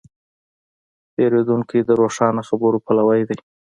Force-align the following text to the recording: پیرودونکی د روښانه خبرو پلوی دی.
پیرودونکی 1.13 1.79
د 1.85 1.89
روښانه 2.01 2.41
خبرو 2.49 2.83
پلوی 2.85 3.21
دی. 3.29 3.37